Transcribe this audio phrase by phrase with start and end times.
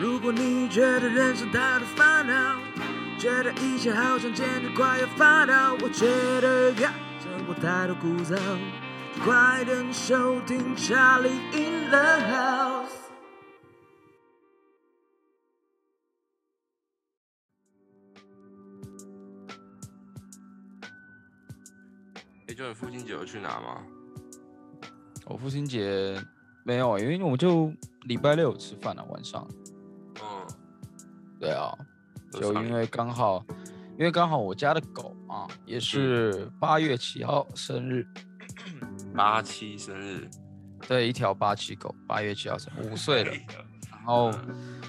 [0.00, 2.60] 如果你觉得人生太多烦恼，
[3.18, 6.06] 觉得一切好像简直快要发抖，我觉
[6.40, 12.86] 得呀，生活太多枯燥，就快点收听《Charlie in the House》。
[22.46, 23.82] 哎，就你父亲节有去哪吗？
[25.26, 26.16] 我父亲节
[26.64, 29.44] 没有，因为我就礼拜六有吃饭了，晚上。
[31.38, 31.76] 嗯，对啊，
[32.32, 33.44] 就因为刚好，
[33.98, 38.06] 因为刚好我家的狗啊，也是八月七号生日，
[39.14, 40.28] 八七生日，
[40.86, 43.32] 对，一条八七狗，八月七号生日，五岁了
[43.90, 44.80] 然后嗯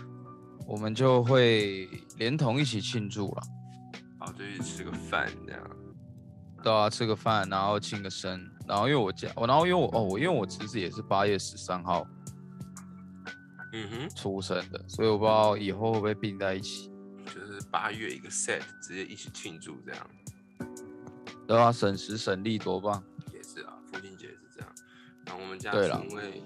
[0.67, 3.41] 我们就会连同一起庆祝了，
[4.19, 5.61] 啊，就去吃个饭这样。
[6.61, 12.05] 对啊，吃个饭，然后庆个生，然后因为我家，我然后因为我哦，我因为我侄子也是八月十三号
[13.73, 16.91] 嗯哼，出生的，所以我不知道以后会不会并在一起，
[17.25, 20.09] 就是八月一个 set，直接一起庆祝这样。
[21.47, 23.03] 对啊，省时省力多棒，
[23.33, 24.69] 也是啊，父亲节是这样。
[25.25, 25.99] 然后我们家对啦。
[26.03, 26.43] 是因为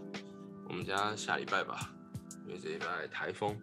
[0.68, 1.94] 我们家下礼拜吧，
[2.48, 3.58] 因为这礼拜台风，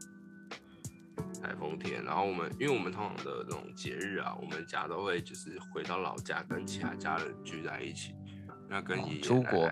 [1.43, 8.15] 台风天，然后我们因为我们通常的这种节日啊，我们家都会就是回到老家跟其他家人聚在一起，
[8.69, 9.71] 那跟哦爷爷奶出国。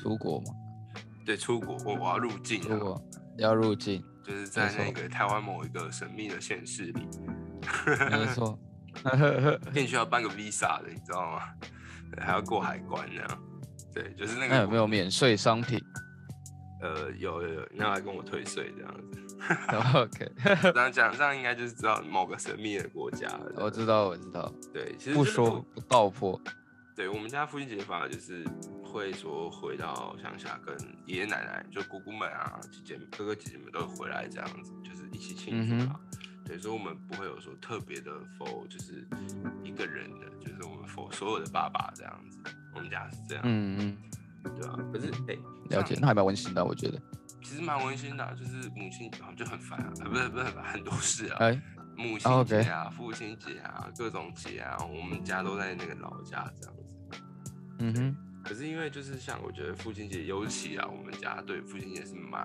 [0.00, 0.46] 出国嘛，
[1.26, 3.02] 对，出国我我要入境啊，出国
[3.38, 7.08] 要入境，就是在那个台湾某一个神秘的县市里，
[8.10, 8.58] 没 错，
[9.72, 11.42] 进去要办个 visa 的，你知道吗？
[12.12, 13.42] 对，还要过海关那样。
[13.94, 15.80] 对，就是那个那有没有免税商品
[16.80, 19.24] 呃，有有有，你要来跟我退税这样子。？
[19.98, 20.32] OK，
[20.72, 23.52] 这样讲，这样应该就是知道某个神秘的国家了。
[23.56, 26.40] 我知道，我知道，对，其实不说不道破，
[26.98, 28.44] 对我们家父亲节法就是
[28.82, 30.76] 会说回到乡下跟
[31.06, 36.00] 爷爷奶奶，就姑姑们啊、姐姐哥哥姐姐们都会回来这样子，就是一起庆祝嗯啊。
[36.44, 39.06] 对，所以我们不会有说特别的否，就是
[39.62, 42.40] 一个人的，就是我们否所有的爸爸这样子。
[42.74, 43.78] 我们家是这样，嗯
[44.42, 45.38] 嗯，对啊、可是哎、
[45.70, 47.00] 了解，那还蛮温馨的，我觉得。
[47.44, 51.36] 其实蛮温馨的啊、就是母亲啊就很烦啊，啊不是不是很多事啊。
[51.38, 51.62] 哎，
[51.98, 56.96] 母啊亲节啊、父亲节啊、各种节啊，我们家都在那个老家这样子。
[57.80, 62.44] 嗯哼，可是因为就是像我觉得父亲节，尤其啊，我们家对父亲节是蛮，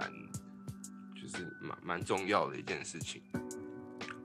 [1.16, 3.22] 就是蛮蛮重要的一件事情。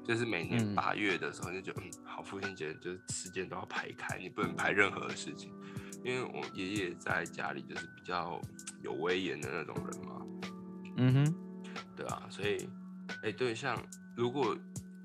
[0.05, 5.53] 就是每年嗯八月的时候就觉得，嗯，好，父亲节就是时间都要排开，你不能排任何的事情。
[6.03, 8.41] 因为我爷爷在家里就是比较
[8.83, 10.23] 有威严的那种人嘛，
[10.97, 11.35] 嗯哼，
[11.97, 12.69] 对啊，所以，
[13.23, 13.77] 哎、对，像
[14.17, 14.57] 如果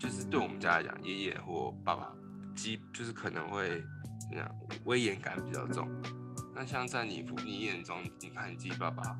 [0.03, 2.13] 就是对我们家来讲，爷爷或爸爸
[2.53, 3.81] 基就是可能会
[4.19, 5.87] 怎么样，威严感比较重。
[6.53, 9.17] 那像在你父你眼中，你看你自己爸爸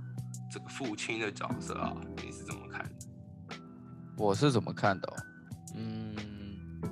[0.52, 3.56] 这个父亲的角色啊，你是怎么看的？
[4.18, 5.16] 我是怎么看的、哦？
[5.78, 6.14] 嗯，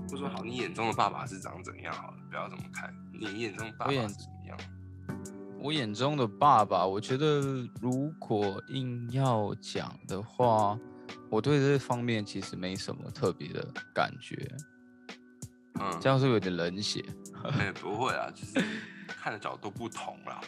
[0.07, 1.93] 或者说好，你眼中的爸爸是长怎样？
[1.93, 4.57] 好了，不要这么看，你眼中的爸爸是怎么样？
[5.59, 7.41] 我眼中的爸爸，我觉得
[7.81, 10.79] 如果硬要讲的话，
[11.29, 14.35] 我对这方面其实没什么特别的感觉，
[15.79, 17.03] 嗯，这样是不是有点冷血？
[17.43, 18.65] 哎、不会啊，就是
[19.07, 20.41] 看的角度不同啦。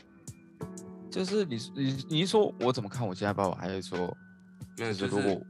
[1.10, 3.98] 就是你你你是说我怎么看我现在爸爸，还是说
[4.78, 5.42] 没有，就是如果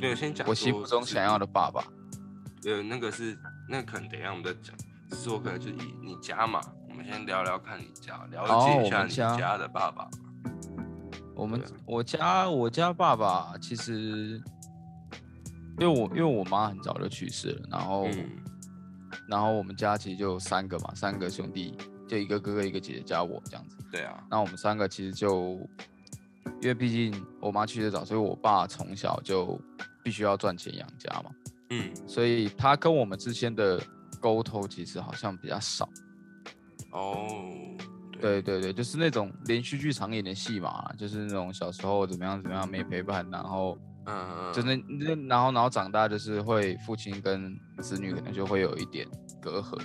[0.00, 1.84] 没有先讲我心目中想要的爸爸？
[2.64, 3.38] 呃，那个是
[3.68, 4.76] 那可能等一下我们再讲，
[5.16, 10.08] 是我可能就以你家嘛，我们先聊聊看你家，了哦解一下你家家的爸爸。
[11.38, 11.64] 我们啊。
[11.86, 14.42] 我家我家爸爸其实，
[15.78, 18.28] 因为我因为我妈很早就去世了，然后、嗯。
[19.26, 21.74] 然后我们家其实就三个嘛，三个兄弟，
[22.06, 23.76] 就一个哥哥一个姐姐加我这样子。
[23.90, 25.58] 对啊，那我们三个其实就，
[26.60, 29.58] 因为毕竟我妈去的早，所以我爸从小就
[30.02, 31.30] 必须要赚钱养家嘛，
[31.70, 33.78] 嗯，所以他跟我们之间的
[34.20, 35.88] 沟通其实好像比较少。
[36.92, 37.28] 哦，
[38.20, 49.06] 对对对，就是那种连续剧常演的戏嘛，就是那种小时候怎么样怎么样没陪伴，然后嗯嗯，就那那然后然后长大就是会父亲跟子女可能就会有一点
[49.40, 49.80] 隔阂。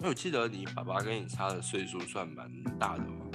[0.00, 3.26] 因为我记得你爸爸跟你差的岁数算蛮大的嘛。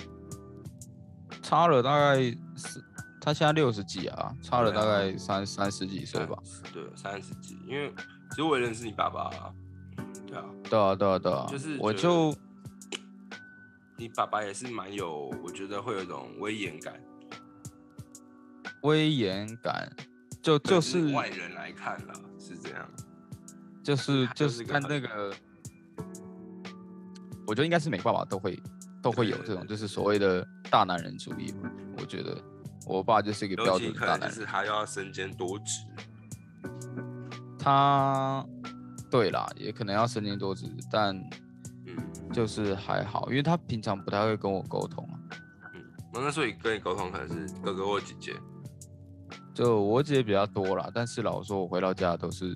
[1.42, 2.16] 差了大概
[2.56, 2.84] 是
[3.22, 6.38] 他现在六十几啊，差了大概三三十几岁吧。
[6.74, 7.58] 对，三十几。
[7.66, 7.94] 因为
[8.32, 9.54] 其实我也认识你爸爸、啊，
[10.28, 12.36] 对啊，对啊对啊对啊，就是我就
[13.98, 16.94] 你爸爸也是蛮有，我觉得会有一种威严感，
[18.84, 19.92] 威严感，
[20.42, 22.88] 就就是外人来看啦，是这样。
[23.84, 25.34] 就是就是看那个，
[27.48, 28.62] 我觉得应该是每个爸爸都会
[29.02, 31.72] 都会有这种，就是所谓的大男人主义嘛。
[31.98, 32.38] 我觉得
[32.86, 34.32] 我爸就是一个标准的大男人。
[34.32, 35.82] 是他要身兼多职，
[37.58, 38.46] 他，
[39.10, 41.18] 对啦，也可能要身兼多职，但
[41.88, 45.40] 嗯就是还好，因为他平常不太会跟我沟通啊。
[45.74, 48.34] 嗯，那所以跟你沟通可能是哥哥或姐姐，
[49.54, 52.56] 就我姐比较多啦，但是老实说，我回到家都是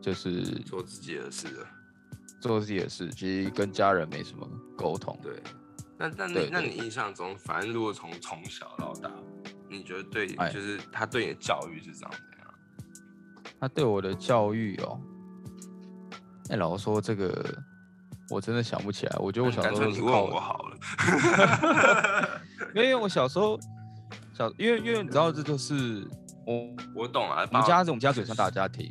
[0.00, 1.66] 就是做自己的事了。
[2.40, 4.46] 做自己的事，其实跟家人没什么
[4.76, 5.18] 沟通。
[5.22, 5.42] 对，
[5.96, 9.10] 那那你对对那你印象中，反正如果从从小到大，
[9.66, 12.54] 你觉得对，哎就是他对你的教育是长怎样？
[13.58, 15.00] 他对我的教育哦，
[16.50, 17.44] 哎、老实说这个
[18.30, 19.16] 我真的想不起来。
[19.18, 20.76] 我觉得我小时候你问我好了。
[22.74, 23.58] 因为我小时候
[24.32, 26.06] 小，因为因为你知道这就是
[26.46, 28.90] 我我懂啊，我们家爸我们家也算大家庭，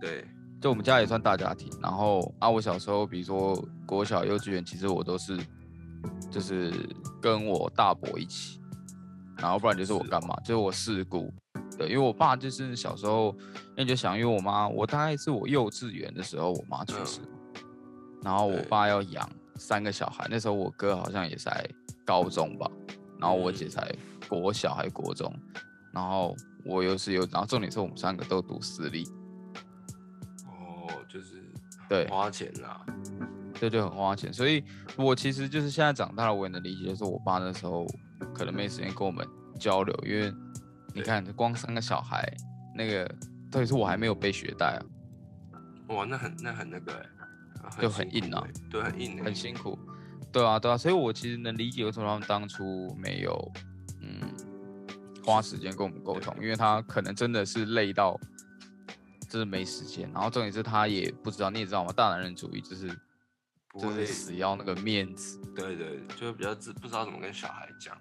[0.00, 0.24] 对，
[0.60, 1.70] 就我们家也算大家庭。
[1.82, 3.54] 然后啊，我小时候比如说
[3.86, 5.38] 国小、幼稚园，其实我都是
[6.30, 6.72] 就是
[7.20, 8.60] 跟我大伯一起，
[9.44, 11.30] 然后不然就是我干嘛，就是我四姑。
[11.76, 13.36] 对，因为我爸就是小时候，
[13.76, 17.60] 那你就想，因为我妈，我大概是我幼稚园的时候，我妈去世嘛，
[18.22, 21.62] 然后我爸要养三个小孩，那时候我哥好像也才
[22.06, 22.70] 高中吧，
[23.20, 23.68] 然后我姐嗯。
[23.68, 23.94] 才
[24.30, 25.30] 国小还国中，
[25.92, 29.04] 然后我又是有，然后重点是我们三个都读私立，
[30.46, 31.44] 哦，就是。
[31.86, 32.80] 对花钱啦，
[33.60, 34.64] 这就很花钱，所以
[34.96, 37.86] 我其实就是现在长大了，我也能理解，就是我爸那时候
[38.32, 39.26] 可能没时间跟我们
[39.58, 40.32] 交流，因为
[40.94, 42.24] 你看光三个小孩，
[42.74, 43.04] 那个
[43.50, 44.80] 特别是我还没有背学贷啊，
[45.88, 46.92] 哇，那很那很那个
[47.62, 49.78] 哎、就很硬啊欸，对，很硬、欸，很辛苦。
[50.30, 53.52] 对啊，对啊，所以我其实能理解为什么他们当初没有
[54.00, 54.20] 嗯
[55.24, 58.18] 花时间跟我们沟通，因为他可能真的是累到
[59.28, 61.92] 就是没时间，然后重点是他也不知道，你也知道吗？
[61.92, 62.88] 大男人主义就是
[63.80, 65.40] 就是死要那个面子。
[65.54, 67.96] 对对，就比较知不知道怎么跟小孩讲，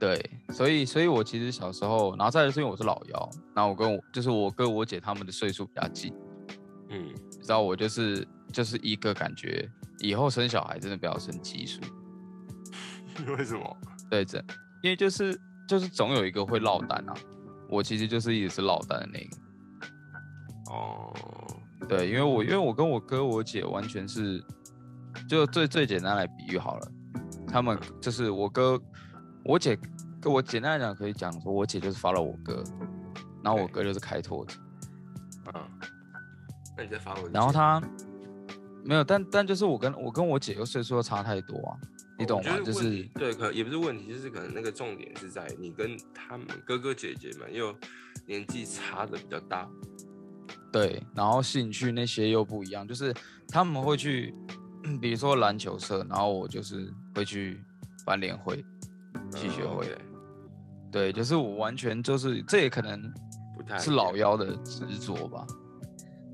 [0.00, 0.18] 对，
[0.48, 6.10] 所以，所以我其实小时候，然后再来是因为我是老幺，然后我跟我就是我跟我姐他们的岁数比较近，
[6.88, 7.14] 嗯，
[7.46, 9.68] 然后我就是就是一个感觉，
[9.98, 11.82] 以后生小孩真的不要生奇数，
[13.36, 13.76] 为什么？
[14.10, 14.38] 对，这
[14.82, 15.38] 因为就是
[15.68, 17.14] 就是总有一个会落单啊，
[17.68, 19.36] 我其实就是一直是落单的那个，
[20.72, 21.14] 哦，
[21.86, 24.42] 对，因为我因为我跟我哥我姐完全是，
[25.28, 26.92] 就最最简单来比喻好了，
[27.46, 28.80] 他们就是我哥
[29.44, 29.78] 我姐
[30.20, 32.62] 跟我简单来讲可以讲说，我姐就是发了我哥，
[33.42, 34.54] 然后我哥就是开拓者。
[35.54, 35.62] 嗯，
[36.76, 37.82] 那你再发文，然后他
[38.84, 41.76] 没有，但但就是我跟我跟我姐又岁数又差太多啊，
[42.18, 42.58] 你懂吗？
[42.64, 47.74] 就是对，可也不是问题，就是可能那个重点是在你跟他们哥哥姐姐们又
[48.26, 49.68] 年纪差的比较大，
[50.70, 53.12] 对，然后兴趣那些又不一样，就是
[53.48, 54.34] 他们会去，
[55.00, 57.60] 比如说篮球社，然后我就是会去
[58.04, 58.64] 翻联会、
[59.32, 59.98] 系学嗯会
[60.90, 63.00] 对，就是我完全就是这也可能
[63.56, 65.46] 不太是老妖的执着吧，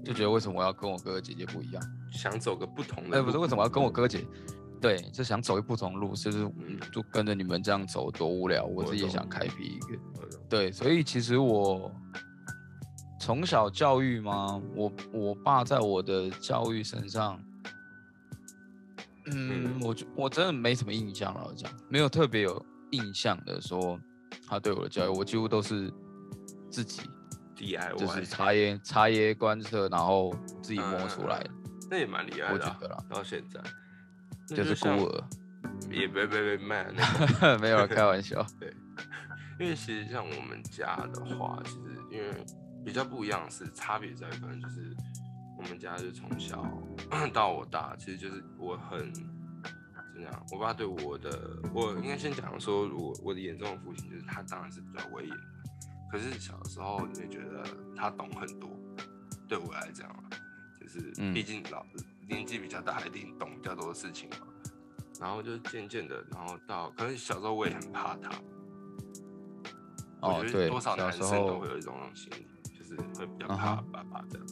[0.05, 1.83] 就觉得为什么我要跟我哥哥姐姐不一样？
[2.11, 4.27] 想走个不同的哎，不是为什么要跟我哥姐？
[4.81, 9.99] 对，就想走一不同路，就是嗯就跟着你们这样走多无聊，我自己也想开辟一个。
[10.49, 11.91] 对，所以其实我
[13.19, 17.39] 从小教育嘛，我我爸在我的教育身上，
[19.27, 22.65] 嗯，嗯我就我真的没什么印象了，讲没有特别有
[22.97, 23.99] 印象的说
[24.49, 25.93] 他对我的教育，我几乎都是
[26.71, 27.03] 自己
[27.57, 31.51] DIY，就是察言察言观色，然后自己摸出来的，
[31.91, 33.61] 那也蛮厉害的啊、我觉得啦，到现在
[34.51, 35.25] 那就是孤儿，
[35.91, 37.05] 也别别别卖那
[37.41, 38.45] 个，没有开玩笑。
[38.61, 38.75] 对
[39.59, 42.45] 因为其实像我们家的话，其实因为
[42.85, 44.95] 比较不一样是，差别在于可能就是
[45.57, 46.63] 我们家就从小
[47.33, 49.11] 到我大，其实就是我很
[50.17, 55.43] 怎样，我爸对我的，我应该先讲说，我我的眼中的父亲就是他当然是比较威严的，
[56.11, 57.63] 可是小时候你会觉得
[57.95, 58.71] 他懂很多，
[59.47, 60.25] 对我来讲啊，
[60.81, 61.85] 就是嗯毕竟老
[62.29, 64.37] 年纪比较大，一定懂比较多的事情嘛。
[65.21, 68.31] 然后就渐渐的，然后到可能小时候我也很怕他，
[70.21, 72.47] 我，觉哦对，得多少男生都会有一种心理，
[72.79, 74.47] 就是会比较嗯怕哼爸爸这样。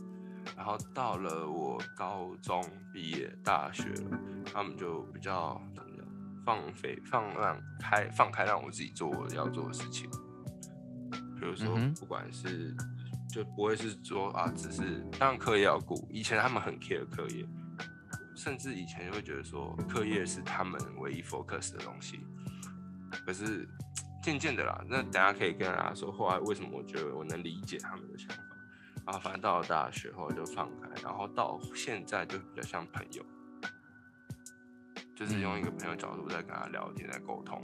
[0.57, 4.19] 然后到了我高中毕业、大学了，
[4.53, 6.07] 他们就比较怎么讲，
[6.45, 10.09] 放飞、放让开、放开，让我自己做我要做的事情。
[11.39, 12.75] 比如说不管是
[13.29, 17.45] 就不会是说啊，只是当然课业要顾，以前他们很 care 课业，
[18.35, 22.21] 甚至以前会觉得说课业是他们唯一 focus 的东西。
[23.27, 23.69] 可是
[24.23, 28.43] 渐渐的啦，那等下可以跟大家说，后来为什么我觉得我能理解他们的想法。
[29.07, 33.25] 然后反正到了大学后就放开，然后到现在就比较像朋友，
[35.15, 37.61] 就是用一个朋友角度在跟他聊天，在沟通。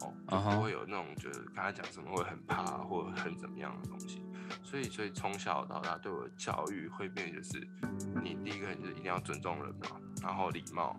[0.00, 4.22] 哦，不会有那种就是跟他讲什么会很怕或者很怎么样的东西。
[4.62, 7.58] 所以，所以从小到大对我的教育会变，就是
[8.22, 10.98] 你第一个就是一定要尊重人嘛，然后礼貌，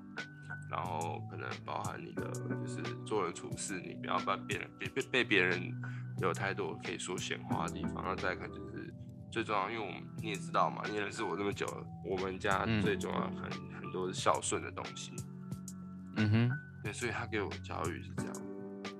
[0.70, 5.74] 然后可能包含你的就是做人处事，你不要把别人别被被别人
[6.20, 8.04] 有太多可以说闲话的地方。
[8.04, 8.79] 那再一个就是
[9.32, 13.50] 最重要，因为我们你也知道嘛，你也认识我这么久了，我们家嗯最重要很、
[13.82, 15.12] 很多是孝顺的东西。
[16.16, 16.52] 嗯哼，
[16.84, 18.34] 对，所以他给我的教育是这样，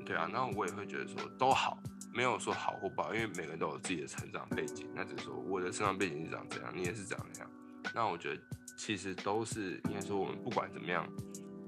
[0.06, 1.78] 对啊，然后我也会觉得说都好，
[2.14, 7.52] 没有说好或不好，因为每个人都有自己的成长背景，那只是说我的成长背景是长这样，你也是长那样，
[7.94, 8.42] 那我觉得
[8.78, 11.06] 其实都是应该说我们不管怎么样，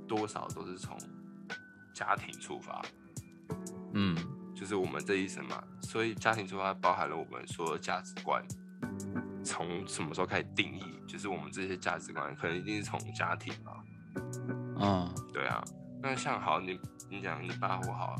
[0.07, 0.97] 多少都是从
[1.93, 2.81] 家庭出发，
[3.93, 4.15] 嗯
[4.61, 8.45] 就是我们这一生嘛，所以家庭出发包含了我们所有价值观，
[9.43, 13.83] 从什么时候开始定义，就是我们这些价值观可能一定是从家庭嘛，
[14.79, 15.15] 嗯。
[15.33, 15.63] 对啊，
[15.99, 18.15] 那像好，你你讲你爸或好，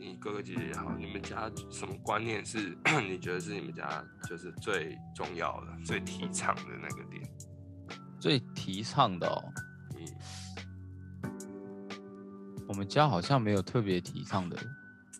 [0.00, 2.74] 你哥哥姐姐也好，你们家什么观念是
[3.06, 7.22] 你觉得是你们家就是最重要的、最提倡的那个点？
[8.18, 9.52] 最提倡的哦，
[9.98, 11.30] 嗯，
[12.66, 14.56] 我们家好像没有特别提倡的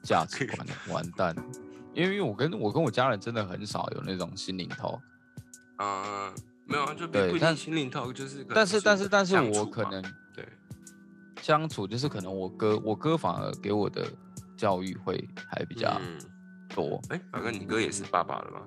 [0.02, 1.34] 价值观，完蛋。
[1.94, 5.00] 因为我跟我跟我家人真的很少有那种心灵头，
[5.78, 6.32] 呃，
[6.64, 10.00] 没有啊，就不不一定心灵头，就是但是但是但是我可能
[10.32, 10.46] 对，
[11.42, 14.06] 相处就是可能我哥我哥反而给我的
[14.56, 16.18] 教育会还比较嗯，
[16.68, 18.60] 多，哎，法哥，你哥也是爸爸了吗？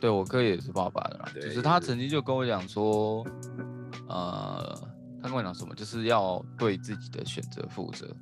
[0.00, 3.26] 对我哥也是爸爸的啦，就是他曾经就跟我讲说，
[4.08, 4.76] 呃，
[5.20, 8.14] 他跟我讲什么，就是要对自己的选择负责，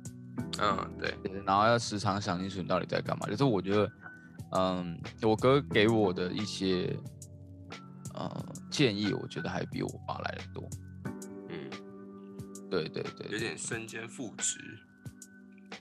[0.59, 1.13] 嗯，对，
[1.45, 3.27] 然后要时常想清楚你到底在干嘛。
[3.27, 3.91] 就是我觉得，
[4.51, 6.95] 嗯，我哥给我的一些
[8.13, 10.63] 呃建议，我觉得还比我爸来的多。
[11.49, 11.69] 嗯，
[12.69, 14.59] 对对对有，点身兼父职，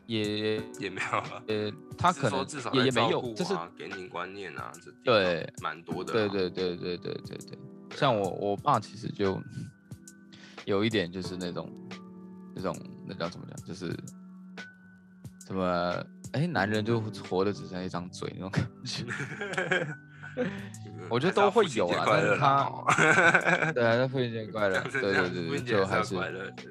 [0.07, 1.43] 也也没有啊。
[1.49, 6.29] 呃他可能至少也也没有就是啊给你观念啊，这对蛮多的啊。
[6.29, 7.59] 对对对对对对对，
[7.97, 9.41] 像我我爸其实就
[10.65, 11.71] 有一点就是那种
[12.55, 13.95] 那种那叫怎么讲，就是
[15.47, 19.05] 什么哎，男人就活的只剩一张嘴那种感觉。
[21.11, 22.85] 我觉得都会有啊但是他哦
[23.75, 26.65] 对啊，那父亲节快乐， 对对对对，就还是快乐，对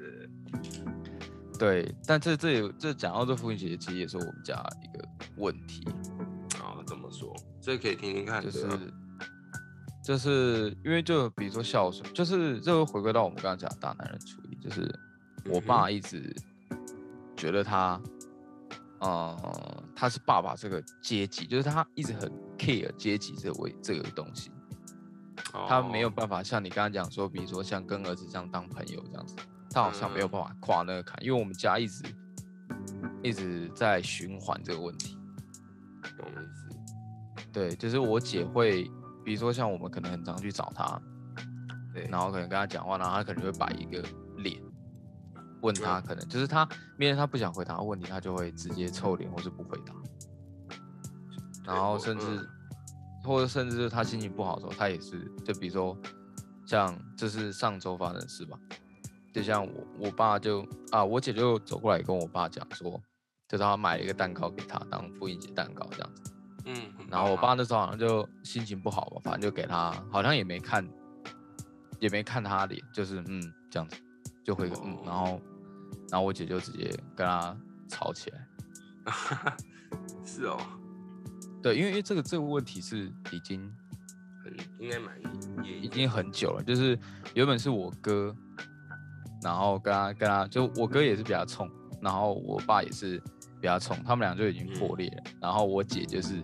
[1.58, 1.94] 对。
[2.04, 5.04] 但这这有这讲到这父亲节，其实也是我们家一个
[5.36, 5.86] 问题，
[6.56, 7.32] 啊，怎么说？
[7.60, 8.66] 这可以听听看，就是
[10.02, 14.92] 就是因为就比如说孝顺，就是这个回归到我们刚刚讲的大男人主义，就是
[15.44, 16.34] 我嗯爸一直
[17.36, 18.00] 觉得他，
[19.02, 24.50] 呃，他是爸爸这个阶级，就是他一直很 care 阶级这位这个东西，
[25.68, 29.34] 他没有哦办法像你刚刚讲说，比如说像跟儿子这样当朋友这样子，
[29.70, 32.04] 他好像没有嗯办法跨那个坎，因为我们家一直
[33.24, 35.18] 一直在循环这个问题。
[36.16, 37.42] 懂意思。
[37.52, 38.84] 对，就是我姐会，
[39.24, 41.00] 比如说像我们可能很常去找她，
[41.92, 44.14] 对，然后可能跟她讲话，然后她可能会摆一个脸，
[45.62, 46.00] 问他。
[46.02, 49.94] 可能就是他面对他不想回答的问题，他就会直接臭脸或是不回答，
[51.64, 52.48] 然后甚至嗯。
[53.24, 55.96] 或者甚至是她心情不好的时候，他也是就比如说
[56.66, 58.58] 像这是上周发生的事吧，
[59.32, 63.00] 就像我我爸就啊我姐就走过来跟我爸讲说，
[63.48, 66.34] 就是他买了一个蛋糕给他当父亲节蛋糕这样子。
[66.64, 66.74] 嗯，
[67.08, 67.54] 然后我爸。
[67.54, 70.84] 那时候好像就心情不好吧，反正就给他，好像也没看，
[72.00, 73.40] 也没看他脸，就是嗯
[73.70, 73.96] 这样子，
[74.44, 75.40] 就回个嗯，然后
[76.12, 77.56] 然后我姐就直接跟他
[77.88, 78.46] 吵起来。
[80.24, 80.58] 是哦，
[81.62, 83.60] 对，因为因为这个这个问题是已经
[84.44, 85.18] 很应该蛮
[85.64, 86.96] 也已经很久了，就是
[87.34, 88.32] 原本是我哥，
[89.42, 91.68] 然后跟他跟他就我哥也是比较冲，
[92.00, 93.18] 然后我爸也是
[93.58, 95.22] 比较冲，他们俩就已经破裂了。
[95.40, 96.40] 然后我姐就是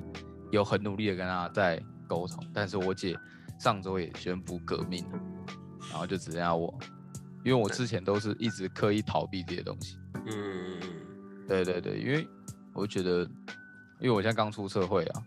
[0.50, 3.16] 有很努力的跟他在沟通，但是我姐
[3.60, 5.18] 上周也宣布革命了，
[5.90, 6.76] 然后就只剩下我，
[7.48, 9.96] 因为我之前都是一直刻意逃避这些东西。
[10.26, 10.78] 嗯
[11.46, 12.28] 对对对，因为
[12.74, 13.22] 我就觉得，
[14.00, 15.22] 因为我现在刚出社会啊，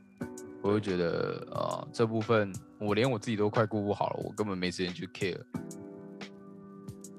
[0.61, 5.41] 我就觉得呃这部分我连我自己都快顾不好了，我根本没时间去 care。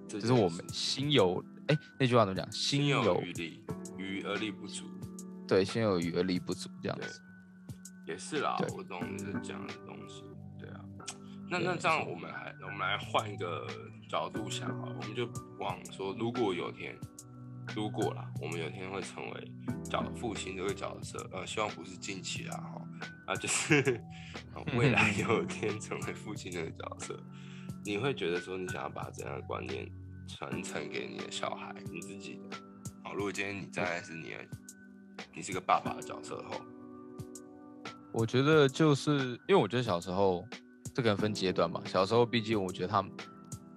[0.07, 2.49] 这就是我们心有哎那句话怎么讲？
[2.53, 3.65] 心心有有余力，
[3.99, 4.85] 余而力不足。
[5.49, 7.21] 对心有余而力不足这样子。
[8.07, 9.67] 也是啦，我懂你在讲。
[11.53, 13.67] 那那这样，我们还我们来换一个
[14.09, 15.29] 角度想好了，我们就
[15.59, 16.97] 往说，如果有一天，
[17.77, 19.53] 如果啦，我们有一天会成为
[19.85, 22.83] 角父亲这个角色，呃，希望不是近期啦哈，
[23.27, 24.03] 啊，就是
[24.55, 27.23] 呃 未来有一天成为父亲这个角色，
[27.85, 29.87] 你会觉得说，你想要把怎样的观念
[30.27, 32.57] 传承给你的小孩，你自己的？
[33.05, 34.37] 好，如果今天你再来是你的
[35.35, 36.59] 你是个爸爸的角色后？
[38.11, 40.47] 我觉得就是因为我觉得小时候
[40.95, 43.11] 这个人分阶段嘛，小时候毕竟我觉得他们，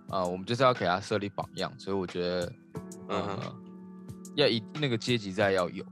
[0.09, 2.53] 啊、我们就是要给他设立榜样，所以我觉得，
[3.09, 3.55] 嗯呃哼，
[4.35, 5.83] 要一那个阶级在要有，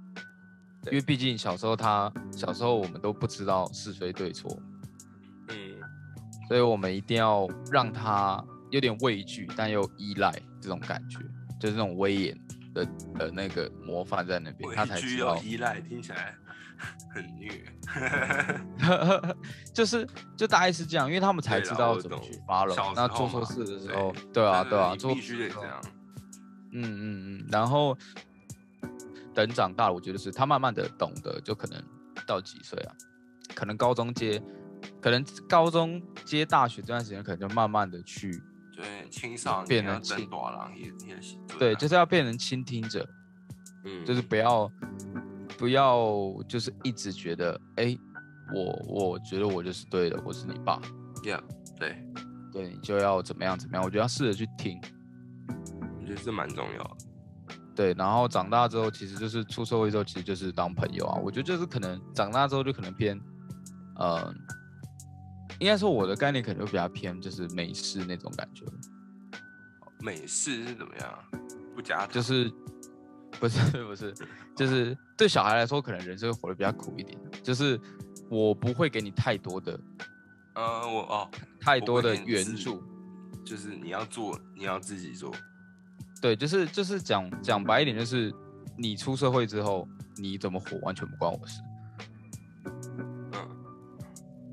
[0.88, 4.50] 因为毕竟小时候他小时候我们都不知道是非对错，
[5.48, 5.56] 嗯，
[6.48, 11.20] 所以我们一定要让他有点畏惧，但又依赖这种感觉，
[11.60, 12.38] 就是那种威严
[12.74, 16.36] 的的那个模范在那边，他才知道，依赖，听起来
[17.14, 17.64] 很虐。
[19.74, 22.94] 就是就大概是这样，因为他们才知道怎么去发了小。
[22.96, 25.82] 那做错事的时候，对啊，对啊，做必须得这样。
[26.72, 27.96] 嗯嗯嗯，然后
[29.34, 31.84] 等长大了，我觉得是他慢慢的懂得，就可能
[32.26, 32.96] 到几岁啊，
[33.54, 34.42] 可能高中接，
[35.00, 38.42] 可能高中接大学这段时间，可能就慢慢的去，
[38.76, 43.08] 对，青少变年要登成亲大郎也也是对，就是要变成倾听者，
[43.86, 44.72] 嗯，就是不要
[45.64, 47.98] 不要就是一直觉得，哎，
[48.54, 50.78] 我我觉得我就是对的，我是你爸
[51.24, 51.40] ，，yeah，
[51.80, 52.06] 对，
[52.52, 54.78] 对你就要怎么样怎么样，我觉得要试着去听。
[55.48, 56.98] 我觉得这蛮重要的。
[57.74, 61.18] 对，然后长大之后，其实就是出社会之后，其实就是当朋友啊。
[61.24, 63.18] 我觉得就是可能长大之后就可能偏，
[63.96, 64.36] 呃，
[65.60, 68.66] 应该说我的概念可能就比较偏就是美式那种感觉，
[70.02, 71.20] 美式是怎么样？
[71.74, 72.52] 不加糖就是
[73.44, 74.14] 不是 不是，
[74.56, 77.78] 就是对小孩来说，可能人生会活得比较苦一点，就是
[78.30, 79.78] 我不会给你太多的
[80.56, 82.82] 呃，我哦，太多的援助，
[83.44, 85.30] 就是你要做，你要自己做。
[86.22, 88.34] 对，就是就是讲讲白一点，就是
[88.78, 89.86] 你出社会之后
[90.16, 91.60] 你怎么活完全不关我事。
[93.34, 93.50] 嗯，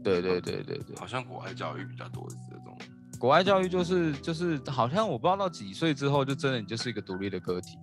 [0.03, 0.97] 对对对对对。
[0.97, 2.77] 好像国外教育比较多是这种。
[3.21, 7.79] 国外教育就是就是好像我不知道到几岁之后，就真的你就是一个独立的个体。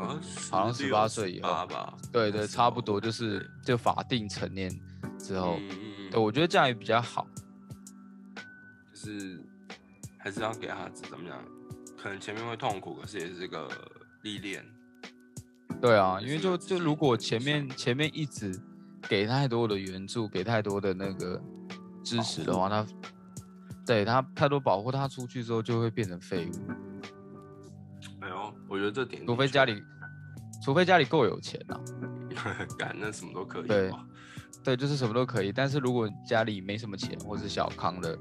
[0.00, 1.94] 呃，好像十八岁以后吧。
[2.10, 4.70] 对对，差不多就是就法定成年
[5.18, 5.56] 之后，
[6.10, 7.26] 对我觉得这样也比较好。
[8.92, 9.40] 就是
[10.18, 11.38] 还是要给他怎么讲？
[12.02, 13.68] 可能前面会痛苦，可是也是个
[14.22, 14.64] 历练。
[15.80, 18.58] 对啊，因为就就如果前面前面一直
[19.08, 21.40] 给太多的援助，给太多的那个
[22.02, 22.86] 支持的话，他
[23.86, 26.72] 对他太多保护，他出去之后就会变成废物。
[28.70, 29.82] 我觉得这点除非家里，
[30.64, 31.74] 除非家里够有钱啊，
[32.78, 33.92] 干那什么都可以对。
[34.62, 35.50] 对，就是什么都可以。
[35.50, 38.16] 但是如果家里没什么钱，或是小康的，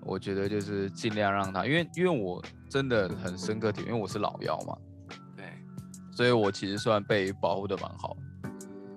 [0.00, 4.76] 我觉得就是尽量让他，因为因为我真的很深刻体会，因为我是老幺嘛，
[5.36, 5.44] 对，
[6.12, 8.16] 所以我其实算被保护的蛮好。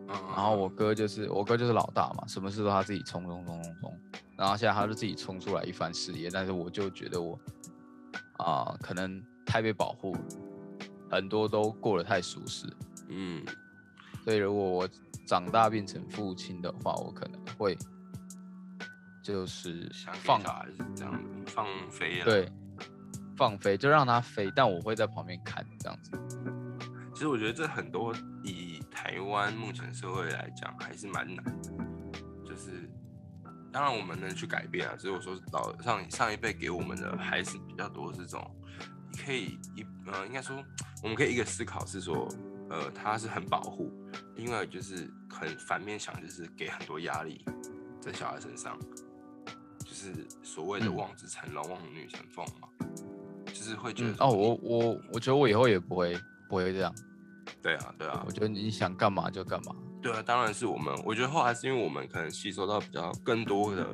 [0.10, 4.00] 嗯，然后我哥就是我哥就是老大嘛，什么事都他自己冲冲冲冲冲，
[4.38, 7.38] 然后现在他就自己冲出来一番事业，但是我就觉得我
[8.38, 10.20] 啊、可能太被保护了，
[11.10, 12.68] 很多都过得太舒适，
[13.08, 13.44] 嗯，
[14.24, 14.90] 所以如果我
[15.26, 17.76] 长大变成父亲的话，我可能会
[19.24, 22.52] 就是想放小孩是这样子，放飞了。，对
[23.36, 26.12] 放飞，就让他飞，但我会在旁边看这样子。
[27.14, 31.72] 其实我觉得这很多以台湾目前社会来讲还是蛮难的，
[32.46, 32.90] 就是
[33.72, 40.64] 当然我们能去改变啊，只是我说老上上一辈给我们的还是比较多是这种，你可以一呃应该说
[41.04, 42.28] 我们可以一个思考是说，
[42.70, 43.92] 呃他是很保护，
[44.36, 47.44] 另外就是很反面想就是给很多压力
[48.02, 48.78] 在小孩身上，
[49.80, 52.68] 就是所谓的嗯望子成龙、望女成凤嘛，
[53.46, 56.18] 就是会觉得嗯哦，我我我觉得我以后也不会
[56.50, 56.94] 不会这样，
[57.62, 59.76] 对啊对啊我，觉得你想干嘛就干嘛。
[60.00, 60.94] 对啊，当然是我们。
[61.04, 63.88] 我觉得后来是因为我们可能吸收到比较更多的，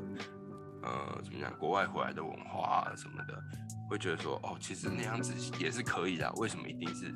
[0.83, 3.41] 呃，怎么讲，国外回来的文化啊什么的，
[3.89, 7.13] 会觉得说，哦，其实那样子也是可以的，为什么一定是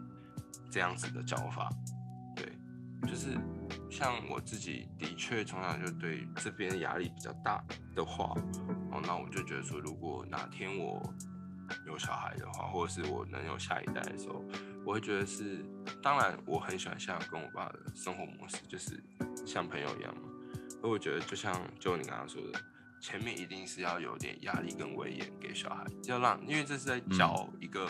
[0.72, 1.70] 这样子的教法？
[2.36, 2.52] 对，
[3.08, 3.38] 就是
[3.90, 7.64] 像我自己的确从小就对这边压力比较大
[7.96, 8.34] 的话，
[8.92, 11.02] 哦，那我就觉得说，如果哪天我
[11.86, 14.42] 有小孩的话，或者是我能有下一代的时候，
[14.86, 15.66] 我会觉得是，
[16.02, 19.04] 当然我很喜欢像跟我爸的生活模式，就是
[19.46, 20.22] 像朋友一样嘛。
[20.82, 22.60] 而我觉得就像就你刚刚说的，
[23.00, 27.88] 前面一定是要有点压力跟威严给小孩，要让，因为这是在教一个，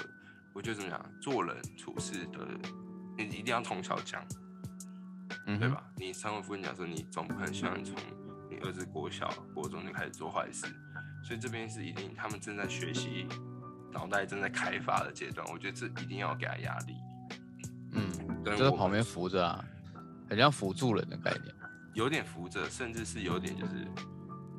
[0.54, 2.46] 我觉得怎么讲，做人处事的，
[3.18, 4.24] 你一定要从小讲，
[5.46, 5.60] 嗯？
[5.60, 5.84] 对吧？
[5.96, 7.96] 你身为父亲假设，你总不可能希望你从
[8.50, 10.66] 你儿子国小、国中就开始做坏事，
[11.24, 13.28] 所以这边是一定他们正在学习，
[13.92, 16.96] 脑袋正在开发的阶段，我觉得这一定要给他压力。
[17.94, 19.66] 嗯，跟旁边扶着啊，
[20.30, 21.56] 很像辅助人的概念。
[21.94, 23.88] 有点扶着，甚至是有点就是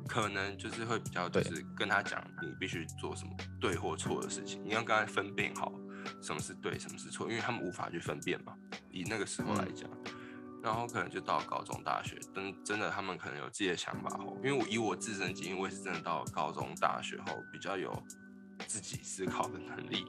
[0.09, 5.71] 可能就是会比较就是跟他讲你必须做什么对或错的事情，你要跟他分辨好
[6.19, 8.53] 什么是对，什么是错，因为他们无法去分辨嘛。
[8.91, 9.87] 以那个时候来讲，
[10.63, 18.03] 然后可能就到高中、大学，真真的他们可能有自己的想法后，因为我以我自身经验，我也是真的到高中、大学后比较有
[18.65, 20.05] 自己思考的能力，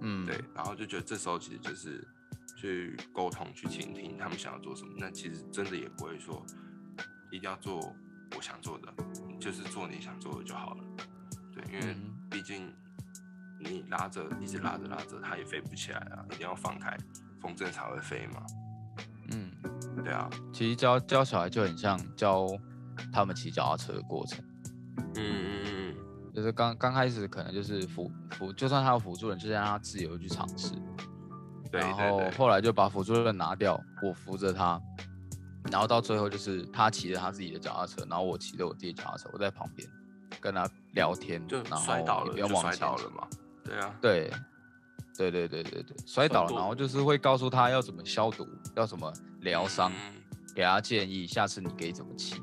[0.00, 2.04] 嗯，对，然后就觉得这时候其实就是
[2.56, 6.44] 去沟通、去倾听他们想要做什么，那其实真的也不会说
[7.30, 7.94] 一定要做
[8.36, 8.92] 我想做的，
[9.28, 10.84] 你就是做你想做的就好了，
[11.52, 12.72] 对，因为嗯毕竟
[13.60, 16.96] 你拉着一直拉着拉着，它也飞不起来啊，一定要放开，
[17.40, 18.42] 风筝才会飞嘛，
[19.30, 19.50] 嗯，
[20.02, 22.46] 对啊，其实教教小孩就很像教
[23.12, 24.44] 他们骑脚踏车的过程，
[25.16, 25.96] 嗯嗯嗯
[26.34, 30.74] 就是刚刚开始可能就是辅辅，就算他有辅助人，就是让他自由去尝试，
[31.70, 34.80] 然后后来就把辅助人拿掉，我扶着他，
[35.70, 39.88] 然后到最后就是他骑着他自己的脚踏车，然后我骑着我自己的脚踏车，我在旁边
[40.40, 43.28] 跟他聊天，就然后摔倒了，也不要就摔往前倒了嘛，
[43.64, 44.32] 对啊，对，
[45.16, 48.46] 对对对对对，摔倒了，然后就是会告诉他要怎么消毒，
[48.76, 50.14] 要怎么疗伤，嗯
[50.54, 52.40] 给他建议，下次你可以怎么骑。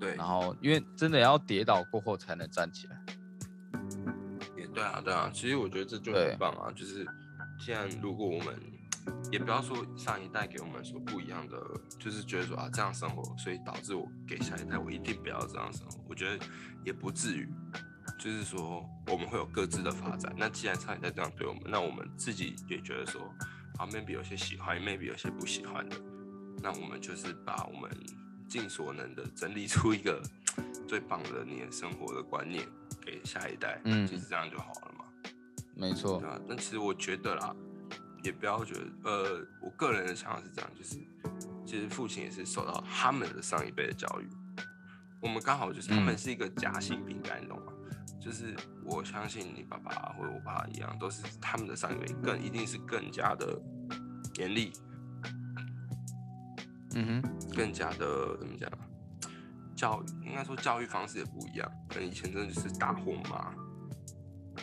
[0.00, 3.04] 对，然后因为真的要跌倒过后才能站起来。
[4.56, 7.06] 也对啊，对啊，其实我觉得这就很棒啊，就是
[7.58, 8.58] 既然如果我们
[9.32, 11.56] 也不要说上一代给我们说不一样的，
[11.98, 16.44] 就是觉得说啊这样生活，所以导致我给下一代我一定不要这样生活，我觉得
[16.84, 17.48] 也不至于，
[18.18, 20.34] 就是说我们会有各自的发展。
[20.36, 23.22] 那既然上一代这样对我们，那我们自己也觉得说
[23.78, 25.96] 啊，maybe 有些喜欢，maybe 有些不喜欢的，
[26.62, 27.90] 那我们就是把我们
[28.48, 30.20] 尽所能的整理出一个
[30.88, 32.66] 最棒的你的生活的观念
[33.00, 34.06] 给下一代，嗯。
[34.06, 35.04] 其实这样就好了嘛，
[35.76, 36.18] 没错。
[36.18, 37.54] 对，吧、那其实我觉得啦，
[38.22, 40.98] 也不要觉得，呃，我个人的想法是这样，就是
[41.64, 44.28] 其实父亲也是受到他们的上一辈的教育，
[45.20, 47.72] 我们刚好就是他们嗯是一个夹心饼干，你懂吗？
[48.20, 48.54] 就是
[48.84, 53.58] 我相信你爸爸或者我爸爸一样，都是他们的上一辈更一定是更加的
[54.36, 54.72] 严厉，
[56.94, 58.70] 嗯哼，更加的怎么讲？
[59.74, 63.54] 教育应该说教育方式也不一样，可能以前真的就是打或骂，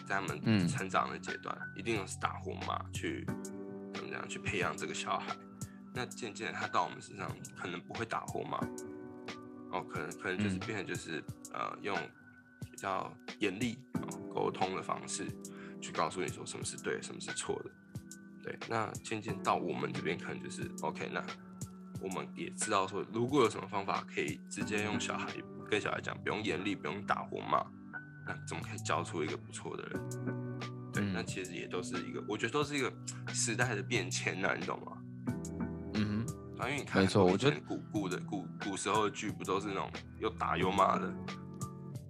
[0.05, 3.25] 在他们嗯成长的阶段，一定是打或骂去
[3.93, 5.35] 怎么样去培养这个小孩。
[5.93, 8.57] 那渐渐他到我们身上，可能不会打或骂，
[9.71, 11.97] 哦，可能可能就是嗯变成就是、呃用
[12.69, 15.25] 比较严厉哦沟通的方式
[15.81, 17.71] 去告诉你说什么是对，什么是错的。
[18.43, 21.23] 对，那渐渐到我们这边可能就是 OK，那
[21.99, 25.27] 我们也知道说，如果有什么方法可以直接用小孩
[25.67, 27.65] 跟小孩讲，不用严厉，不用打或骂，
[28.27, 30.09] 那怎么可以教出一个不错的人？
[30.93, 32.91] 对，嗯那其实也都是一个，我觉得都是一个
[33.33, 34.97] 时代的变迁呐、你懂吗？
[35.93, 41.13] 嗯哼，啊，因为你看没错我觉得古古的古古时候的剧，不都是那种又打又骂的？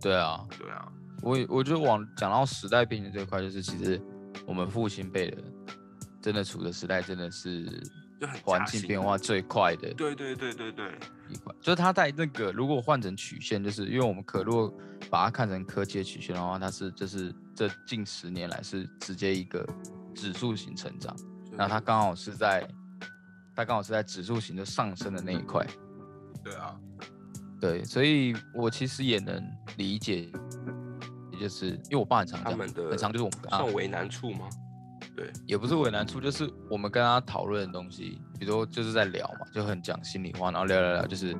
[0.01, 4.01] 对啊，对啊，我也我觉得往讲到时代变迁这一块，就是其实
[4.45, 5.43] 我们父亲辈的，
[6.21, 7.65] 真的处的时代真的是
[8.19, 10.85] 就很环境变化最快的对对对对对，
[11.29, 14.73] 一块，就是它在那个如果换成曲线，就是因为我们可如果
[15.09, 19.67] 把它看成科技的曲线的话，它是就是这近十年来是直接一个
[20.15, 21.15] 指数型成长，
[21.51, 22.67] 那它刚好是在
[23.55, 25.65] 它刚好是在指数型的上升的那一块，
[26.43, 26.75] 对啊，
[27.61, 29.43] 对，所以我其实也能
[29.77, 30.29] 理解，
[31.33, 34.49] 也就是因为我爸很常讲，很常就是我们跟他算为难处吗？
[35.17, 41.35] 对，也不是为难处，就是我们跟他讨论的东西，比如说就是在聊嘛，就很讲心里话，然后聊聊聊，就是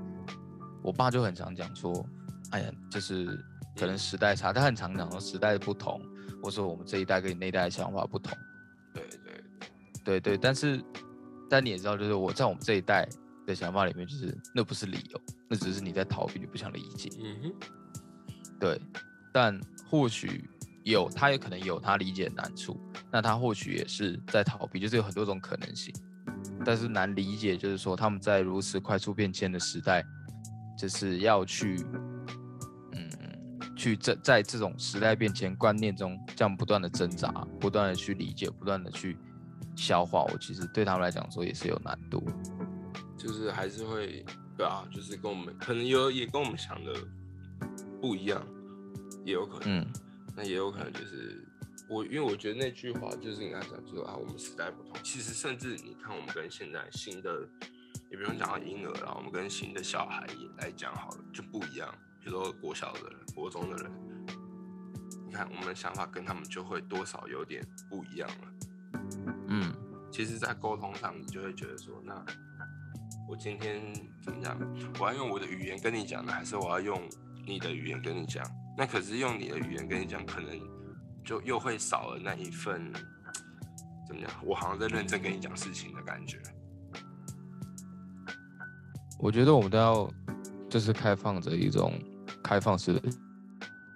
[0.84, 2.06] 我爸就很常讲说，
[2.50, 3.40] 哎呀，就是
[3.76, 6.02] 可能时代差，他很常讲说时代不同，
[6.42, 8.38] 或者说我们这一代跟你那一代的想法不同，
[8.94, 9.44] 对对。
[10.04, 10.82] 对对，但是
[11.50, 13.06] 但你也知道，就是我在我们这一代
[13.46, 17.54] 的想法里面，就是那不是理由，那只是你在逃避，你不想理解，嗯哼，
[18.58, 18.82] 对，
[19.34, 20.50] 但或许
[20.86, 22.80] 有，他也可能有他理解的难处，
[23.18, 25.92] 那他或许也是在逃避，就是有很多种可能性。
[26.64, 30.06] 但是难理解，就是说他们在如此快速变迁的时代，
[30.78, 31.84] 就是要去，
[32.92, 33.10] 嗯，
[33.76, 39.18] 去这在这种时代变迁观念中，这样不断的挣扎，不断的去理解，不断的去
[39.76, 42.24] 消化，我其实对他们来讲说也是有难度。
[43.18, 44.24] 就是还是会，
[44.56, 46.94] 对啊，就是跟我们可能有也跟我们想的
[48.00, 48.46] 不一样，
[49.26, 49.88] 也有可能，嗯
[50.36, 51.44] 那也有可能就是
[51.90, 54.94] 我，因为我觉得那句话就是你刚才讲，就是啊，我们时代不同。
[55.04, 57.48] 其实甚至你看，我们跟现在新的，
[58.12, 61.94] 也不用讲到婴儿了，我们跟新的小孩也来讲好了，就不一样。
[62.20, 63.92] 比如说国小的人、国中的人，
[65.26, 68.54] 你看我们的想法跟他们就会多少有点不一样了。
[69.48, 69.74] 嗯
[70.12, 72.26] 其实，在沟通上，你就会觉得说，那
[73.30, 73.82] 我今天
[74.22, 74.58] 怎么讲？
[75.00, 77.08] 我要用我的语言跟你讲呢，还是我要用
[77.46, 78.44] 你的语言跟你讲？
[78.78, 80.58] 那可是用你的语言跟你讲，可能
[81.28, 82.90] 就又会少了那一份
[84.08, 84.32] 怎么样？
[84.46, 86.40] 我好像在认真跟你讲事情的感觉。
[89.20, 90.10] 我觉得我们都要
[90.70, 91.92] 就是开放着一种
[92.42, 93.02] 开放式的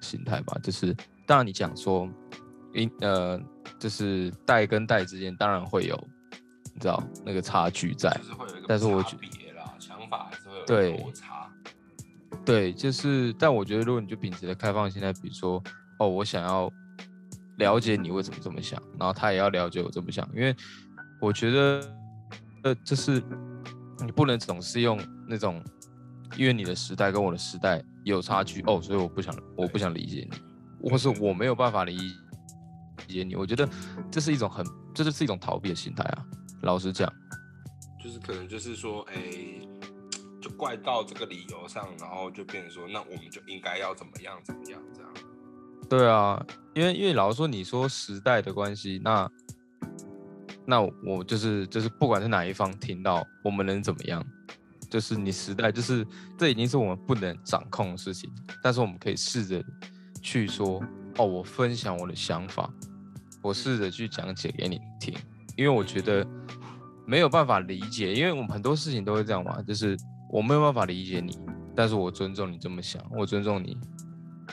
[0.02, 0.60] 心态吧。
[0.62, 0.94] 就是
[1.26, 2.10] 当然你讲说，
[2.74, 3.39] 因呃，
[3.80, 5.96] 就是代跟代之间当然会有，
[6.74, 11.06] 你知道那个差距在，就是会有一个但是我差觉别啦，想法还是会有对。
[12.44, 15.63] 对，就是，但我觉得如果你就秉持着开放心态，比如说，
[16.00, 16.72] 哦，我想要
[17.62, 20.56] 了解你为什么这么想，然后他也要了解我这么想，因为
[21.21, 21.95] 我觉得，
[22.63, 23.21] 呃，就是
[24.04, 25.63] 你不能总是用那种，
[26.36, 31.95] 因为你的时代跟我的时代有差距，哦，所以我不想，我不想理解你，或是我没有办法理
[33.08, 33.69] 解你，我觉得
[34.10, 36.26] 这是一种很，这就是一种逃避的心态啊。
[36.63, 37.12] 老实讲，
[38.04, 39.15] 就是可能就是说，哎、
[40.41, 44.82] 就怪到这个理由上，然后就变成说，那我们就应该要怎么样怎么样。
[45.91, 46.41] 对啊，
[46.73, 49.30] 因为因为老实说，你说时代的关系，那
[50.65, 54.25] 那我就是就是不管是哪一方听到，我们能怎么样？
[54.89, 58.32] 就是你时代，就是这已经是我们不能掌控的事情，
[58.63, 59.62] 但是我们可以试着
[60.21, 60.82] 去说，
[61.17, 62.73] 哦，我分享我的想法，
[63.41, 65.13] 我试着去讲解给你听，
[65.58, 66.25] 因为我觉得
[67.06, 69.97] 没有办法理解，因为我们很多事情都会这样嘛，就是
[70.32, 71.38] 我没有办法理解你，
[71.75, 73.77] 但是我尊重你这么想，我尊重你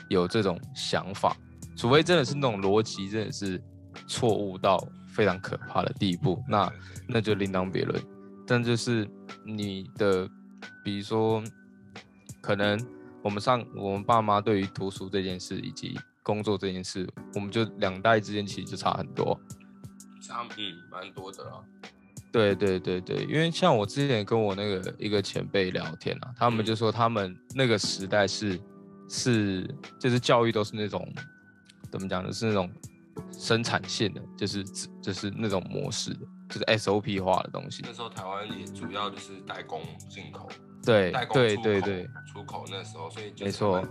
[0.08, 1.36] 有这种想法，
[1.76, 3.60] 除非真的是那种逻辑真的是
[4.06, 6.72] 错误到非常可怕的地步，那
[7.06, 8.02] 那就另当别论。
[8.46, 9.06] 但就是
[9.44, 10.28] 你的，
[10.82, 11.42] 比如说，
[12.40, 12.78] 可能
[13.22, 19.38] 我们上我们爸妈对于读书这件事以及工作这件事，我们就两代之间其实就差很多。
[20.22, 21.60] 差嗯蛮多的啦。
[22.30, 28.60] 对对对对，因为像我之前跟我那个一个前辈聊天啊，他们就说他们那个时代是
[29.08, 29.68] 是
[29.98, 31.06] 就是教育都是那种
[31.90, 32.32] 怎么讲呢？
[32.32, 32.70] 是那种
[33.32, 34.64] 生产线的，就是
[35.02, 37.92] 就是那种模式的，就是 SOP 化的东西那。
[37.92, 40.48] 时候台湾也主要就是代工进口，
[40.84, 43.82] 对代工对出口对对，出口那时候，所以就没错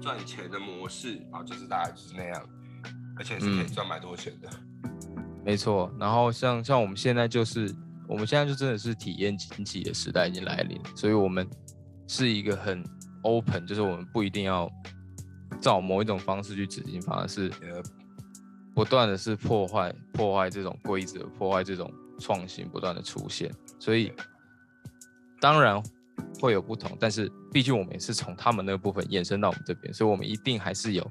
[0.00, 2.48] 赚钱的模式啊，就是大概就是那样，
[3.16, 4.48] 而且是可以嗯赚蛮多钱的。
[5.44, 5.92] 没错。
[5.98, 7.74] 然后像像我们现在就是
[8.08, 11.48] 我们现在就真的是体验经济的时代已经来临，所以我们
[12.06, 12.84] 是一个很
[13.26, 14.70] open，就是我们不一定要
[15.60, 17.82] 照某一种方式去执行，反而是呃，
[18.74, 24.12] 不断的是破坏破坏这种规则，破坏这种创新不断的出现，所以
[25.40, 25.82] 当然
[26.40, 31.10] 会有不同，但是毕竟我们也是从他们那个部分延伸到我们这边，所以我们一定还是有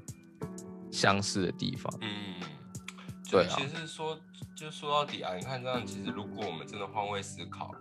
[0.90, 1.92] 相似的地方。
[2.00, 2.34] 嗯，
[3.30, 4.18] 对啊其实说
[4.56, 7.72] 就说到底啊，你看这样，其实如果我们真的换位思考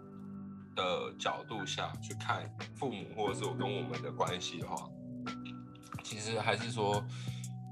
[0.76, 4.90] 的角度下去看父母或者是我跟我们的关系的话，
[6.04, 7.04] 其实还是说，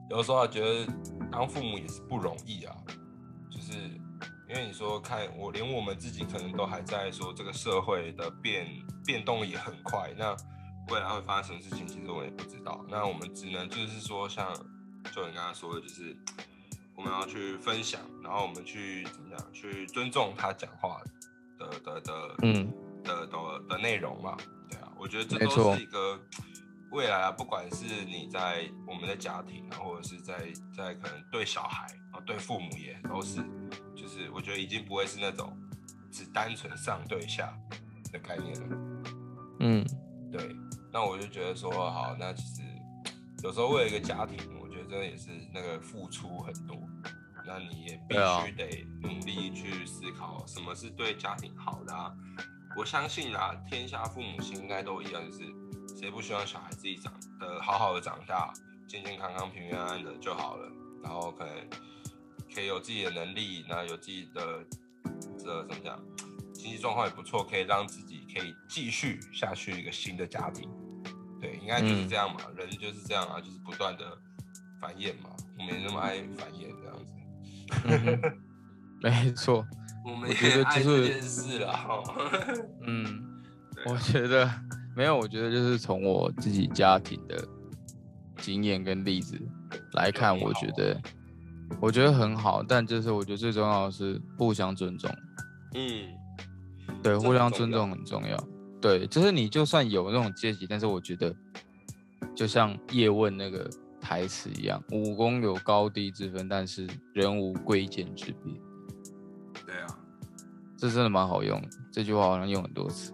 [0.09, 0.91] 有时候觉得
[1.31, 2.75] 当父母也是不容易啊，
[3.49, 3.73] 就是
[4.49, 8.67] 因为你说看我连我们自己可能都还在说这个社会的变
[9.05, 10.35] 变动也很快，那
[10.89, 12.85] 未来会发生什么事情，其实我也不知道。
[12.89, 14.53] 那我们只能就是说像
[15.13, 16.15] 就你刚刚说的，就是
[16.95, 21.01] 我们要去分享，然后我们去怎么样，去尊重他讲话
[21.57, 22.71] 的的的嗯，
[23.03, 23.37] 的的
[23.69, 24.37] 的内容嘛。
[24.69, 26.19] 对啊，我觉得这都是一个
[26.91, 33.37] 未来啊，不管是你在我们的家庭啊，或者是在在可能对小孩啊，对父母也都是，
[33.95, 35.57] 就是我觉得已经不会是那种
[36.11, 37.53] 只单纯上对下
[38.11, 38.77] 的概念了。
[39.59, 39.85] 嗯，
[40.31, 40.55] 对，
[40.91, 42.61] 那我就觉得说，好，那其实
[43.43, 46.77] 有时候为了一个家庭，我觉得真的也是那个付出很多，
[47.45, 52.13] 那你也必须得努力去思考什么是对家庭好的啊。
[52.75, 55.43] 我相信啊，天下父母亲应该都一样，就是
[55.99, 58.51] 谁不希望小孩自己长得好好的长大，
[58.87, 60.71] 健健康康、平平安安的就好了，
[61.03, 61.55] 然后可能
[62.53, 64.63] 可以有自己的能力，那有自己的
[65.37, 65.99] 这怎么讲？
[66.53, 70.69] 经济状况也不错，可以让自己可以继续下去一个新的家庭。
[71.41, 74.17] 对，应该就是嗯这样嘛，人就是这样啊，就是不断的
[74.79, 75.29] 繁衍嘛。
[75.57, 77.13] 我没那么爱繁衍这样子，
[77.85, 78.37] 嗯哼
[79.03, 79.65] 没错，
[80.05, 82.03] 我们觉也爱得就是这件事了哈。
[82.85, 83.23] 嗯，
[83.85, 84.49] 我觉得
[84.95, 87.47] 没有，我觉得就是从我自己家庭的
[88.37, 89.39] 经验跟例子
[89.93, 91.01] 来看，我觉得
[91.79, 95.09] 我觉得很好，但就是我觉得最重要的是互相尊重，
[95.75, 96.09] 嗯，
[97.01, 98.37] 对，互相尊重很重要。
[98.81, 101.33] 对，就是你就算有那种阶级，但是我觉得
[102.35, 103.69] 就像叶问那个
[104.01, 108.53] 台词一样，武功有高低之分，但是人无贵贱之别。
[110.83, 113.13] 这真的蛮好用的，这句话好像用很多次。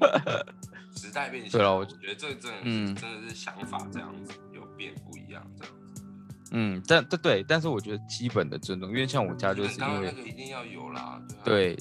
[0.96, 6.02] 时代变迁，对了我我觉得这个真的是、嗯真的是想法这样子有变不一样这样子。
[6.52, 11.76] 嗯，但对对，但是我觉得基本的尊重，因为像我家就是因为那个一定要有啦，对啊。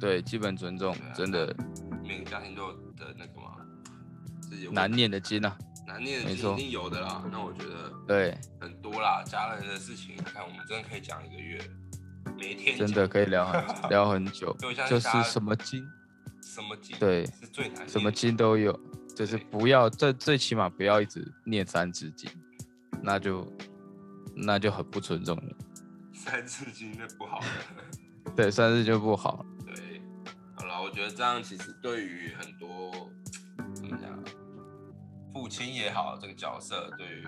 [0.00, 1.54] 对，对，基本尊重啊真的
[2.02, 3.54] 每个家庭都有的那个嘛，
[4.40, 5.56] 自己难念的经啊。
[5.86, 7.22] 难念的经一定有的啦。
[7.30, 11.60] 那我觉得对，很多啦，家人的事情你，看我们真的可以讲一个月，
[12.44, 14.54] 每天真的可以聊很 聊很久
[14.88, 15.82] 就是什么经
[16.42, 18.78] 什么经对是最难什么经都有，
[19.16, 22.30] 就是不要最最起码不要一直念三字经，
[23.02, 23.50] 那就
[24.36, 25.56] 那就很不尊重你。
[26.12, 27.46] 三字经那不好的。
[28.36, 29.44] 对，三字就不好。
[29.64, 30.02] 对，
[30.54, 33.10] 好了，我觉得这样其实对于很多
[33.74, 34.10] 怎么讲，
[35.32, 37.26] 父亲也好，这个角色对于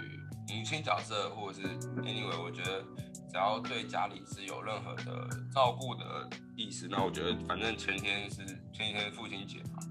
[0.48, 1.68] 母亲角色，或者是
[2.02, 2.82] anyway，我觉得
[3.28, 9.82] 只要对家里是有任何的照顾的意思，那我觉得反正前天是前几天父亲节嘛，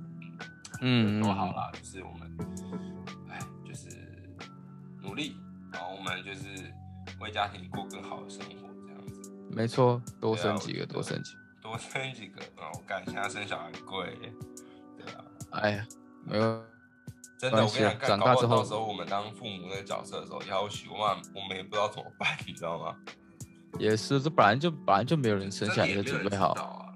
[0.82, 2.38] 嗯，都好啦，就是我们，
[3.30, 3.90] 哎，就是
[5.02, 5.38] 努力，
[5.72, 6.48] 然后我们就是
[7.20, 9.32] 为家庭过更好的生活，这样子。
[9.52, 11.40] 没错，多生几个，多生几个。
[11.62, 14.34] 多生几个，啊，我感，现在生小孩贵耶，
[14.98, 15.88] 对啊，哎呀，
[16.24, 16.64] 没有，
[17.38, 22.96] 真的，关系啊我跟你讲，长大之后到时候我们当父母那个角色的时候，要许我们我们也不知道怎么办， 你知道吗？
[23.78, 26.54] 也是，这本来就本来就没有人生下来就准备好。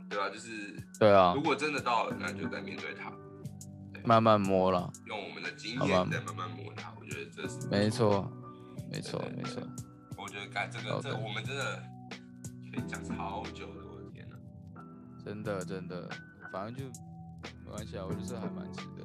[0.10, 3.12] 对啊，就是对啊如，果真的到了，那就再面对它，
[4.06, 8.32] 慢慢摸了，用我们的经验再慢慢磨它，我觉得这是没，错，
[8.90, 9.62] 没错，没错。
[10.18, 11.84] 我觉得干这个这我们真的
[12.74, 14.36] 可以讲超久的，我的天呐。
[15.24, 16.10] 真的真的，
[16.52, 16.86] 反正就
[17.66, 19.04] 没关系啊，我就是还蛮值得